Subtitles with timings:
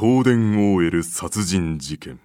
[0.00, 2.18] 東電 OL 殺人事件。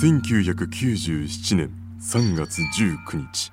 [0.00, 3.50] 1997年3月19日。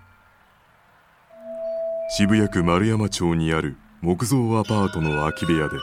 [2.16, 5.78] 渋谷区丸山町にある木造アパートの空き部屋で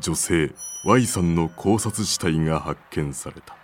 [0.00, 0.50] 女性
[0.86, 3.58] Y さんの考察死体が発見された。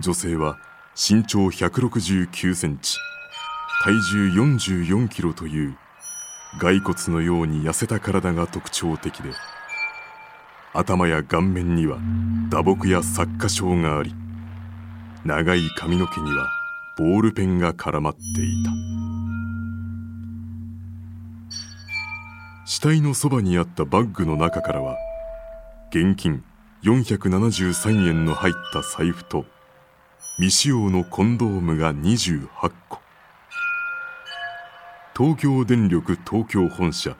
[0.00, 0.56] 女性は
[0.96, 2.96] 身長169センチ
[3.84, 5.76] 体重44キロという
[6.58, 9.30] 骸骨のように痩せた体が特徴的で
[10.74, 11.98] 頭や顔面には
[12.50, 14.14] 打撲や擦過傷があり
[15.24, 16.48] 長い髪の毛には
[16.98, 18.70] ボールペンが絡まっていた。
[22.72, 24.96] 死体のそばにあったバッグの中からは
[25.90, 26.42] 現金
[26.84, 29.44] 473円の入った財布と
[30.36, 32.48] 未使用のコンドームが28
[32.88, 33.01] 個。
[35.14, 37.16] 東京電力東京本社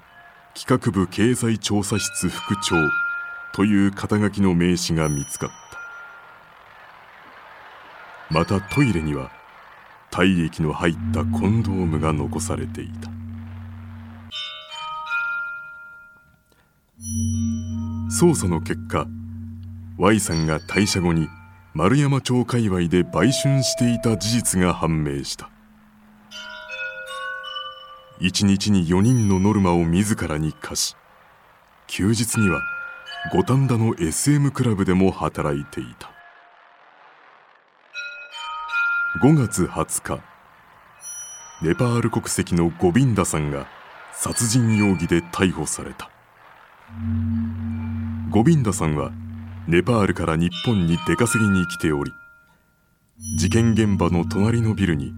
[0.55, 2.75] 企画部経済調査室副長
[3.55, 5.51] という肩書きの名刺が見つかっ
[8.31, 8.35] た。
[8.35, 9.31] またトイレには
[10.11, 13.11] 体液の入ったコンドームが残されていた。
[18.11, 19.07] 捜査の結果
[19.99, 21.29] Y さんが退社後に
[21.75, 25.52] 丸山町界隈で売春していた事実が判明した。
[28.23, 30.97] 1日に4人のノルマを自らに課し
[31.89, 32.61] 休日には
[33.33, 36.11] 五反田の SM クラブでも働いていた。
[39.23, 40.23] 5月20日
[41.63, 43.69] ネパール国籍のゴビンダさんが
[44.13, 46.11] 殺人容疑で逮捕された。
[48.31, 49.13] ゴビンダさんは
[49.69, 52.11] ネパールから日本に出稼ぎに来ており
[53.37, 55.13] 事件現場の隣のビルに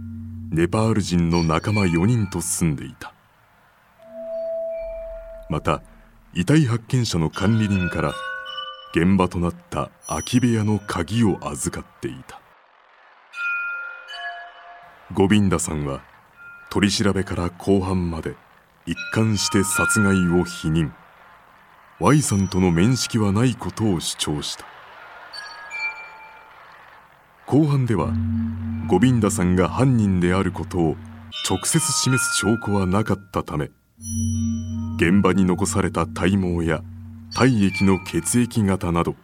[0.51, 3.13] ネパール人の仲間4人と住んでいた。
[5.49, 5.83] また
[6.33, 8.15] 遺体発見者の管理人から
[8.95, 12.41] 現場となった空き部屋の鍵を預かっていた。
[15.13, 16.03] ゴビンダさんは
[16.71, 18.35] 取り調べから後半まで
[18.87, 20.91] 一貫して殺害を否認。
[22.01, 24.67] Y さんとの面識はないことを主張した。
[27.47, 28.13] 後半では
[28.87, 30.97] ゴビンダさんが犯人であることを
[31.49, 33.71] 直接示す証拠はなかったため
[34.97, 36.83] 現場に残された体毛や
[37.35, 39.17] 体液の血液型など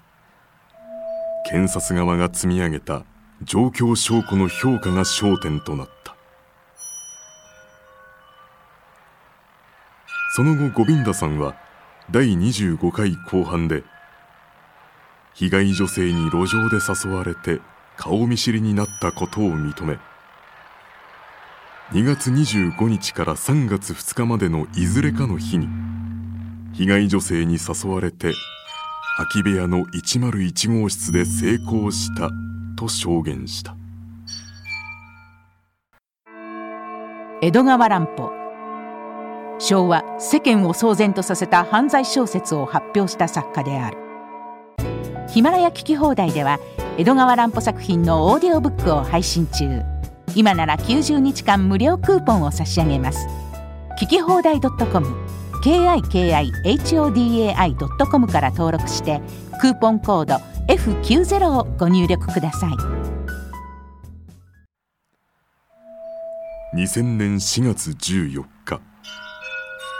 [1.48, 3.04] 検察側が積み上げた
[3.42, 6.14] 状況証拠の評価が焦点となった。
[10.32, 11.56] その後ゴビンダさんは
[12.10, 13.82] 第25回後半で
[15.34, 17.60] 被害女性に路上で誘われて
[18.00, 19.98] 顔見知りになったことを認め
[21.92, 25.68] 2月25日から3月2日までのいずれかの日に
[26.72, 28.32] 被害女性に誘われて
[29.18, 32.30] 空き部屋の101号室で成功した
[32.78, 33.76] と証言した。
[37.42, 38.30] 江戸川乱歩。
[39.58, 43.98] 昭和世間を騒然とさせた犯罪小説を発表した作家である。
[45.28, 46.58] ヒマラヤ聞き放題では
[46.98, 49.82] 江戸川乱歩作品のオーディオブックを配信中。
[50.34, 53.26] 今なら90日間無料クーポンを差し上げます。
[54.00, 55.06] 聞き放題 .com
[55.62, 59.20] kikihodai.com から登録して
[59.60, 60.36] クーポンコード
[60.68, 62.70] F90 をご入力ください。
[66.76, 68.80] 2000年4月14日。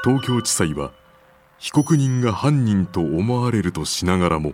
[0.05, 0.93] 東京地裁は
[1.59, 4.53] 被告人が犯人と思われるとしながらも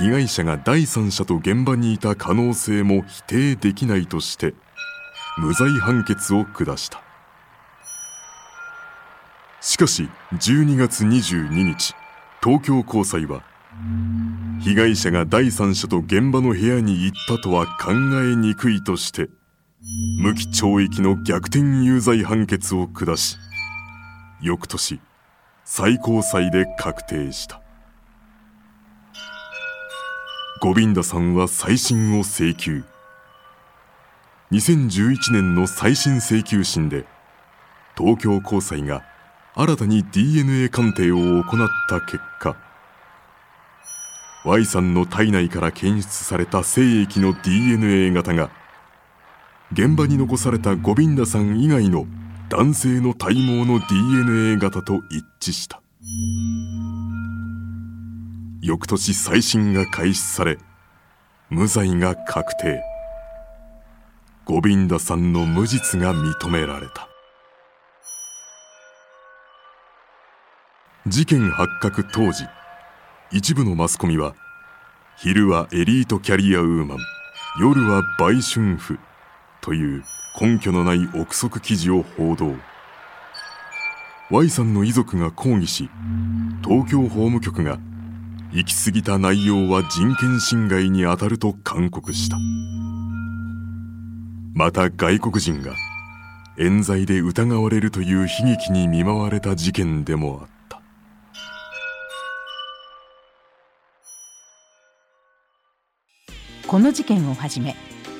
[0.00, 4.54] 被害者が第三者と現場にいた可能性も否定できないとして
[5.36, 7.02] 無罪判決を下した。
[9.60, 11.94] しかし12月22日
[12.42, 13.42] 東京高裁は
[14.62, 17.92] 被害者が第三者と現場の部屋に行ったとは考
[18.24, 19.28] えにくいとして
[20.18, 23.36] 無期懲役の逆転有罪判決を下し
[24.40, 24.98] 翌年
[25.66, 27.59] 最高裁で確定した。
[30.62, 32.84] ゴビンダさんは再審を請求。
[34.52, 37.06] 2011年の再審請求審で
[37.96, 39.02] 東京高裁が
[39.54, 42.58] 新たに DNA 鑑定を行った結果
[44.44, 48.50] Y さんの体内から検出された精液の DNA 型が
[49.72, 52.04] 現場に残されたゴビンダさん以外の
[52.50, 55.80] 男性の体毛の DNA 型と一致した。
[58.62, 60.58] 翌年再審が開始され
[61.48, 62.82] 無罪が確定。
[64.44, 67.08] ゴビンダさんの無実が認められた。
[71.06, 72.44] 事件発覚当時
[73.32, 74.34] 一部のマスコミは
[75.16, 76.98] 昼はエリートキャリアウーマン
[77.62, 78.98] 夜は売春婦
[79.62, 80.04] という
[80.38, 82.54] 根拠のない憶測記事を報道。
[84.30, 85.88] Y さんの遺族が抗議し
[86.62, 87.78] 東京法務局が
[88.52, 92.36] 行き過ぎた内容は人権侵害にあたると勧告した。
[94.52, 95.76] また外国人が
[96.58, 100.82] 冤罪で疑われるという悲劇に見舞われた事件でもあった。
[106.66, 107.76] この事件をはじめ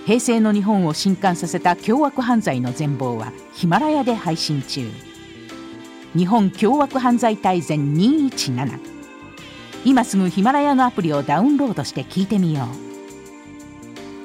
[0.07, 4.89] 平成の日本を震撼させた凶悪犯罪の全貌はヒマラヤで配信中。
[6.17, 9.00] 日本凶悪犯罪大全217
[9.85, 12.67] 今すぐヒマラヤのアプリをダウンロードして聞いてみよ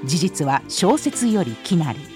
[0.04, 0.06] う。
[0.08, 2.15] 事実は小説よりきなり。